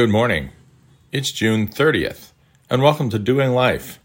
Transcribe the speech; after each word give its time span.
Good 0.00 0.08
morning. 0.08 0.52
It's 1.12 1.30
June 1.30 1.68
30th, 1.68 2.30
and 2.70 2.82
welcome 2.82 3.10
to 3.10 3.18
Doing 3.18 3.50
Life, 3.50 3.98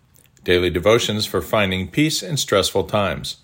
daily 0.44 0.70
devotions 0.70 1.26
for 1.26 1.42
finding 1.42 1.88
peace 1.88 2.22
in 2.22 2.36
stressful 2.36 2.84
times. 2.84 3.38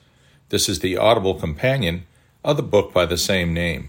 This 0.50 0.68
is 0.68 0.80
the 0.80 0.98
audible 0.98 1.36
companion 1.36 2.05
of 2.44 2.58
the 2.58 2.62
book 2.62 2.91
by 2.91 3.05
the 3.05 3.18
same 3.18 3.54
name. 3.54 3.88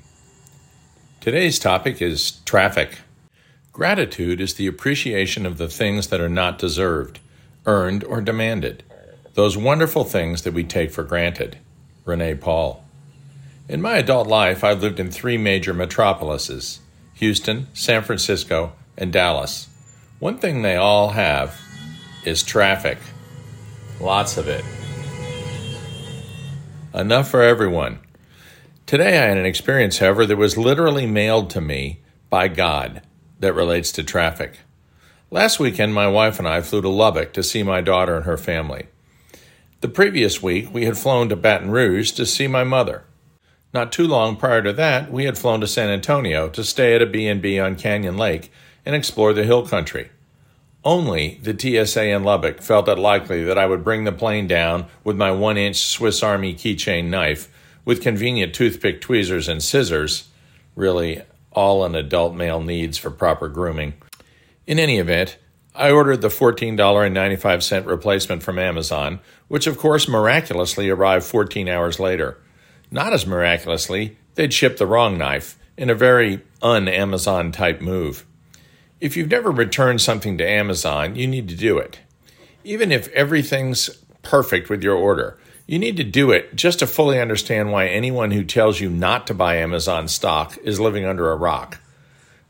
Today's 1.20 1.59
topic 1.59 2.01
is 2.01 2.38
traffic. 2.45 3.01
Gratitude 3.73 4.41
is 4.41 4.55
the 4.55 4.69
appreciation 4.69 5.45
of 5.45 5.59
the 5.59 5.66
things 5.66 6.06
that 6.06 6.20
are 6.20 6.29
not 6.29 6.60
deserved, 6.60 7.19
earned, 7.66 8.05
or 8.05 8.20
demanded, 8.20 8.84
those 9.34 9.56
wonderful 9.56 10.05
things 10.05 10.42
that 10.42 10.55
we 10.55 10.62
take 10.62 10.92
for 10.92 11.02
granted. 11.02 11.59
Rene 12.05 12.37
Paul. 12.37 12.84
In 13.69 13.83
my 13.83 13.97
adult 13.97 14.29
life, 14.29 14.62
I've 14.62 14.83
lived 14.83 15.01
in 15.01 15.10
three 15.10 15.37
major 15.37 15.74
metropolises 15.74 16.79
Houston, 17.23 17.69
San 17.73 18.03
Francisco, 18.03 18.73
and 18.99 19.12
Dallas. 19.12 19.69
One 20.19 20.39
thing 20.39 20.62
they 20.62 20.75
all 20.75 21.11
have 21.11 21.57
is 22.25 22.43
traffic. 22.43 22.98
Lots 24.01 24.37
of 24.39 24.48
it. 24.48 24.65
Enough 26.93 27.31
for 27.31 27.41
everyone. 27.41 28.01
Today 28.87 29.19
I 29.19 29.27
had 29.27 29.39
an 29.39 29.47
experience, 29.47 29.98
however, 29.98 30.27
that 30.27 30.37
was 30.37 30.59
literally 30.59 31.07
mailed 31.07 31.48
to 31.51 31.61
me 31.61 32.01
by 32.29 32.48
God 32.48 33.03
that 33.39 33.55
relates 33.55 33.93
to 33.93 34.03
traffic. 34.03 34.59
Last 35.31 35.61
weekend, 35.61 35.95
my 35.95 36.09
wife 36.09 36.41
and 36.41 36.48
I 36.48 36.61
flew 36.61 36.83
to 36.83 36.89
Lubbock 36.89 37.33
to 37.34 37.45
see 37.45 37.62
my 37.62 37.81
daughter 37.81 38.17
and 38.17 38.25
her 38.25 38.36
family. 38.36 38.89
The 39.81 39.86
previous 39.86 40.42
week, 40.42 40.75
we 40.75 40.86
had 40.86 40.98
flown 40.98 41.29
to 41.29 41.36
Baton 41.36 41.70
Rouge 41.70 42.11
to 42.12 42.27
see 42.27 42.48
my 42.48 42.64
mother. 42.64 43.05
Not 43.73 43.91
too 43.91 44.06
long 44.06 44.37
prior 44.37 44.62
to 44.62 44.73
that, 44.75 45.11
we 45.11 45.25
had 45.25 45.39
flown 45.39 45.61
to 45.62 45.67
San 45.67 45.89
Antonio 45.89 46.48
to 46.51 46.62
stay 46.62 46.95
at 46.95 47.03
a 47.03 47.06
B&B 47.06 47.59
on 47.59 47.77
Canyon 47.77 48.19
Lake 48.19 48.53
and 48.84 48.95
explore 48.95 49.33
the 49.33 49.45
hill 49.45 49.67
country. 49.67 50.11
Only 50.84 51.41
the 51.42 51.56
TSA 51.59 52.09
in 52.09 52.25
Lubbock 52.25 52.61
felt 52.61 52.89
it 52.89 52.98
likely 52.98 53.45
that 53.45 53.56
I 53.56 53.67
would 53.67 53.84
bring 53.84 54.05
the 54.05 54.12
plane 54.12 54.47
down 54.47 54.87
with 55.05 55.17
my 55.17 55.31
one 55.31 55.56
inch 55.56 55.77
Swiss 55.77 56.23
Army 56.23 56.55
keychain 56.55 57.06
knife 57.06 57.48
with 57.84 58.03
convenient 58.03 58.55
toothpick 58.55 59.01
tweezers 59.01 59.48
and 59.48 59.62
scissors, 59.62 60.29
really 60.75 61.23
all 61.53 61.84
an 61.84 61.95
adult 61.95 62.34
male 62.34 62.61
needs 62.61 62.98
for 62.98 63.11
proper 63.11 63.48
grooming. 63.48 63.95
In 64.67 64.79
any 64.79 64.98
event, 64.98 65.39
I 65.75 65.91
ordered 65.91 66.20
the 66.20 66.29
$14.95 66.29 67.86
replacement 67.86 68.42
from 68.42 68.59
Amazon, 68.59 69.20
which 69.48 69.67
of 69.67 69.79
course 69.79 70.09
miraculously 70.09 70.91
arrived 70.91 71.25
14 71.25 71.69
hours 71.69 71.98
later. 71.98 72.39
Not 72.93 73.15
as 73.15 73.27
miraculously, 73.27 74.19
they'd 74.35 74.53
shipped 74.53 74.79
the 74.79 74.87
wrong 74.87 75.17
knife 75.17 75.59
in 75.79 75.89
a 75.89 75.95
very 75.95 76.43
un 76.61 76.89
Amazon 76.89 77.51
type 77.51 77.81
move. 77.81 78.27
If 79.01 79.17
you've 79.17 79.31
never 79.31 79.51
returned 79.51 80.03
something 80.03 80.37
to 80.37 80.48
Amazon, 80.48 81.17
you 81.17 81.27
need 81.27 81.48
to 81.48 81.57
do 81.57 81.79
it. 81.79 82.01
Even 82.65 82.93
if 82.93 83.09
everything's 83.09 83.89
perfect 84.20 84.69
with 84.69 84.83
your 84.83 84.95
order, 84.95 85.39
you 85.67 85.79
need 85.79 85.97
to 85.97 86.05
do 86.05 86.31
it 86.31 86.55
just 86.55 86.81
to 86.81 86.87
fully 86.87 87.19
understand 87.19 87.73
why 87.73 87.89
anyone 87.89 88.31
who 88.31 88.45
tells 88.45 88.79
you 88.79 88.91
not 88.91 89.27
to 89.27 89.35
buy 89.35 89.57
Amazon 89.57 90.07
stock 90.07 90.59
is 90.59 90.79
living 90.79 91.07
under 91.07 91.33
a 91.33 91.37
rock. 91.37 91.79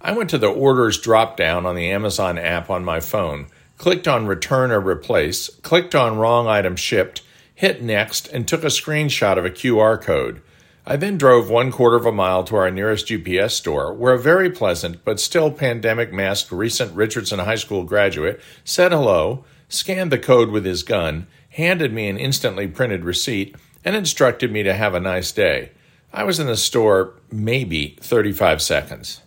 I 0.01 0.11
went 0.11 0.29
to 0.31 0.39
the 0.39 0.49
orders 0.49 1.01
drop 1.01 1.37
down 1.37 1.67
on 1.67 1.77
the 1.77 1.89
Amazon 1.89 2.37
app 2.37 2.69
on 2.69 2.85
my 2.85 2.99
phone, 2.99 3.47
clicked 3.79 4.09
on 4.09 4.27
return 4.27 4.73
or 4.73 4.81
replace, 4.81 5.51
clicked 5.63 5.95
on 5.95 6.19
wrong 6.19 6.49
item 6.49 6.75
shipped, 6.75 7.23
hit 7.55 7.83
next, 7.83 8.29
and 8.29 8.47
took 8.47 8.63
a 8.63 8.69
screenshot 8.69 9.39
of 9.39 9.45
a 9.45 9.51
QR 9.51 10.01
code. 10.01 10.43
I 10.85 10.97
then 10.97 11.17
drove 11.17 11.49
one 11.49 11.71
quarter 11.71 11.97
of 11.97 12.07
a 12.07 12.13
mile 12.13 12.43
to 12.45 12.57
our 12.57 12.71
nearest 12.71 13.13
UPS 13.13 13.55
store, 13.55 13.95
where 13.95 14.15
a 14.15 14.19
very 14.19 14.51
pleasant 14.51 15.05
but 15.05 15.21
still 15.21 15.51
pandemic 15.51 16.13
masked 16.13 16.51
recent 16.51 16.95
Richardson 16.95 17.39
High 17.39 17.55
School 17.55 17.85
graduate 17.85 18.41
said 18.65 18.91
hello, 18.91 19.45
scanned 19.69 20.11
the 20.11 20.19
code 20.19 20.51
with 20.51 20.65
his 20.65 20.83
gun, 20.83 21.29
handed 21.51 21.93
me 21.93 22.09
an 22.09 22.19
instantly 22.19 22.67
printed 22.67 23.05
receipt, 23.05 23.55
and 23.85 23.95
instructed 23.95 24.51
me 24.51 24.63
to 24.65 24.75
have 24.75 24.95
a 24.95 25.01
nice 25.01 25.31
day. 25.31 25.71
I 26.13 26.25
was 26.25 26.41
in 26.41 26.47
the 26.47 26.57
store 26.57 27.15
maybe 27.31 27.97
35 28.01 28.61
seconds. 28.61 29.23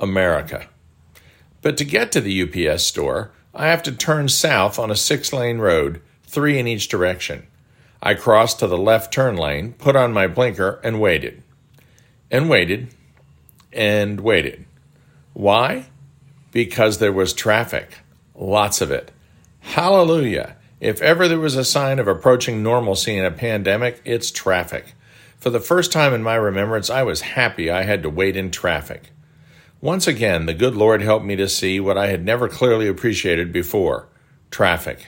America. 0.00 0.68
But 1.60 1.76
to 1.78 1.84
get 1.84 2.12
to 2.12 2.20
the 2.20 2.42
UPS 2.42 2.84
store, 2.84 3.32
I 3.54 3.66
have 3.66 3.82
to 3.84 3.92
turn 3.92 4.28
south 4.28 4.78
on 4.78 4.90
a 4.90 4.96
six 4.96 5.32
lane 5.32 5.58
road, 5.58 6.00
three 6.28 6.58
in 6.58 6.68
each 6.68 6.88
direction. 6.88 7.46
I 8.02 8.14
crossed 8.14 8.60
to 8.60 8.66
the 8.66 8.78
left 8.78 9.12
turn 9.12 9.36
lane, 9.36 9.72
put 9.72 9.96
on 9.96 10.12
my 10.12 10.26
blinker, 10.26 10.80
and 10.84 11.00
waited. 11.00 11.42
And 12.30 12.48
waited. 12.48 12.94
And 13.72 14.20
waited. 14.20 14.66
Why? 15.32 15.86
Because 16.52 16.98
there 16.98 17.12
was 17.12 17.32
traffic. 17.32 17.98
Lots 18.34 18.80
of 18.80 18.90
it. 18.90 19.10
Hallelujah. 19.60 20.56
If 20.80 21.02
ever 21.02 21.26
there 21.26 21.40
was 21.40 21.56
a 21.56 21.64
sign 21.64 21.98
of 21.98 22.06
approaching 22.06 22.62
normalcy 22.62 23.16
in 23.16 23.24
a 23.24 23.32
pandemic, 23.32 24.00
it's 24.04 24.30
traffic. 24.30 24.94
For 25.38 25.50
the 25.50 25.60
first 25.60 25.92
time 25.92 26.14
in 26.14 26.22
my 26.22 26.34
remembrance, 26.34 26.90
I 26.90 27.02
was 27.02 27.20
happy 27.20 27.70
I 27.70 27.82
had 27.82 28.02
to 28.02 28.10
wait 28.10 28.36
in 28.36 28.50
traffic. 28.50 29.10
Once 29.80 30.06
again, 30.06 30.46
the 30.46 30.54
good 30.54 30.74
Lord 30.76 31.02
helped 31.02 31.24
me 31.24 31.36
to 31.36 31.48
see 31.48 31.80
what 31.80 31.96
I 31.96 32.08
had 32.08 32.24
never 32.24 32.48
clearly 32.48 32.86
appreciated 32.86 33.52
before 33.52 34.08
traffic. 34.50 35.06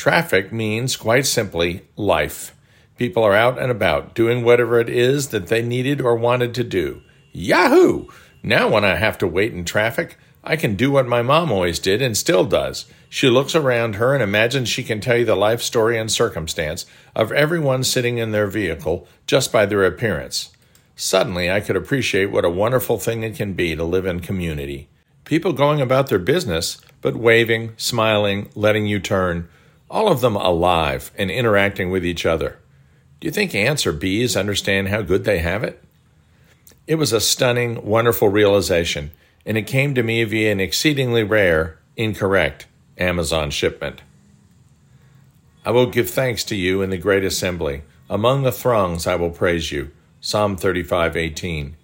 Traffic 0.00 0.50
means, 0.50 0.96
quite 0.96 1.26
simply, 1.26 1.82
life. 1.94 2.56
People 2.96 3.22
are 3.22 3.34
out 3.34 3.60
and 3.60 3.70
about, 3.70 4.14
doing 4.14 4.42
whatever 4.42 4.80
it 4.80 4.88
is 4.88 5.28
that 5.28 5.48
they 5.48 5.60
needed 5.60 6.00
or 6.00 6.16
wanted 6.16 6.54
to 6.54 6.64
do. 6.64 7.02
Yahoo! 7.32 8.06
Now, 8.42 8.70
when 8.70 8.82
I 8.82 8.94
have 8.96 9.18
to 9.18 9.26
wait 9.26 9.52
in 9.52 9.66
traffic, 9.66 10.16
I 10.42 10.56
can 10.56 10.74
do 10.74 10.90
what 10.90 11.06
my 11.06 11.20
mom 11.20 11.52
always 11.52 11.78
did 11.78 12.00
and 12.00 12.16
still 12.16 12.46
does. 12.46 12.86
She 13.10 13.28
looks 13.28 13.54
around 13.54 13.96
her 13.96 14.14
and 14.14 14.22
imagines 14.22 14.70
she 14.70 14.82
can 14.82 15.02
tell 15.02 15.18
you 15.18 15.26
the 15.26 15.34
life 15.34 15.60
story 15.60 15.98
and 15.98 16.10
circumstance 16.10 16.86
of 17.14 17.30
everyone 17.30 17.84
sitting 17.84 18.16
in 18.16 18.32
their 18.32 18.46
vehicle 18.46 19.06
just 19.26 19.52
by 19.52 19.66
their 19.66 19.84
appearance. 19.84 20.48
Suddenly, 20.96 21.50
I 21.50 21.60
could 21.60 21.76
appreciate 21.76 22.30
what 22.30 22.46
a 22.46 22.48
wonderful 22.48 22.98
thing 22.98 23.22
it 23.22 23.36
can 23.36 23.52
be 23.52 23.76
to 23.76 23.84
live 23.84 24.06
in 24.06 24.20
community. 24.20 24.88
People 25.26 25.52
going 25.52 25.82
about 25.82 26.06
their 26.06 26.18
business, 26.18 26.80
but 27.02 27.16
waving, 27.16 27.74
smiling, 27.76 28.48
letting 28.54 28.86
you 28.86 28.98
turn, 28.98 29.46
all 29.90 30.08
of 30.08 30.20
them 30.20 30.36
alive 30.36 31.10
and 31.18 31.30
interacting 31.30 31.90
with 31.90 32.06
each 32.06 32.24
other. 32.24 32.58
Do 33.18 33.26
you 33.26 33.32
think 33.32 33.54
ants 33.54 33.86
or 33.86 33.92
bees 33.92 34.36
understand 34.36 34.88
how 34.88 35.02
good 35.02 35.24
they 35.24 35.40
have 35.40 35.64
it? 35.64 35.82
It 36.86 36.94
was 36.94 37.12
a 37.12 37.20
stunning, 37.20 37.84
wonderful 37.84 38.28
realization, 38.28 39.10
and 39.44 39.58
it 39.58 39.66
came 39.66 39.94
to 39.94 40.02
me 40.02 40.22
via 40.24 40.52
an 40.52 40.60
exceedingly 40.60 41.24
rare, 41.24 41.78
incorrect 41.96 42.66
Amazon 42.96 43.50
shipment. 43.50 44.02
I 45.64 45.72
will 45.72 45.86
give 45.86 46.08
thanks 46.08 46.44
to 46.44 46.56
you 46.56 46.80
in 46.80 46.90
the 46.90 46.96
great 46.96 47.24
assembly. 47.24 47.82
Among 48.08 48.42
the 48.42 48.52
throngs 48.52 49.06
I 49.06 49.16
will 49.16 49.30
praise 49.30 49.70
you. 49.70 49.90
Psalm 50.20 50.56
35:18. 50.56 51.74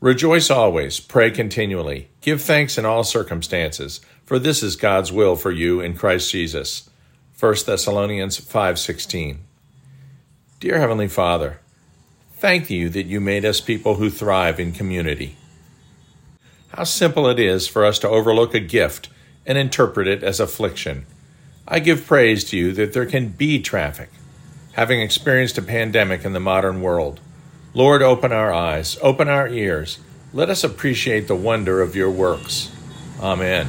Rejoice 0.00 0.50
always, 0.50 1.00
pray 1.00 1.30
continually, 1.30 2.08
give 2.20 2.42
thanks 2.42 2.76
in 2.76 2.84
all 2.84 3.04
circumstances, 3.04 4.00
for 4.24 4.38
this 4.38 4.62
is 4.62 4.76
God's 4.76 5.10
will 5.12 5.36
for 5.36 5.50
you 5.50 5.80
in 5.80 5.96
Christ 5.96 6.30
Jesus. 6.30 6.90
1 7.38 7.66
Thessalonians 7.66 8.38
5:16. 8.38 9.38
Dear 10.60 10.78
heavenly 10.78 11.08
Father, 11.08 11.58
thank 12.36 12.70
you 12.70 12.88
that 12.90 13.06
you 13.06 13.20
made 13.20 13.44
us 13.44 13.60
people 13.60 13.96
who 13.96 14.08
thrive 14.08 14.60
in 14.60 14.70
community. 14.70 15.36
How 16.68 16.84
simple 16.84 17.28
it 17.28 17.40
is 17.40 17.66
for 17.66 17.84
us 17.84 17.98
to 18.00 18.08
overlook 18.08 18.54
a 18.54 18.60
gift 18.60 19.08
and 19.44 19.58
interpret 19.58 20.06
it 20.06 20.22
as 20.22 20.38
affliction. 20.38 21.06
I 21.66 21.80
give 21.80 22.06
praise 22.06 22.44
to 22.44 22.56
you 22.56 22.72
that 22.72 22.92
there 22.92 23.06
can 23.06 23.30
be 23.30 23.58
traffic. 23.58 24.10
Having 24.74 25.00
experienced 25.00 25.58
a 25.58 25.62
pandemic 25.62 26.24
in 26.24 26.34
the 26.34 26.40
modern 26.40 26.82
world, 26.82 27.20
Lord, 27.74 28.00
open 28.00 28.32
our 28.32 28.52
eyes, 28.52 28.96
open 29.02 29.28
our 29.28 29.48
ears. 29.48 29.98
Let 30.32 30.50
us 30.50 30.62
appreciate 30.62 31.26
the 31.26 31.34
wonder 31.34 31.80
of 31.80 31.96
your 31.96 32.10
works. 32.10 32.70
Amen. 33.20 33.68